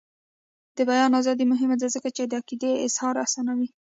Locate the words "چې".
2.17-2.23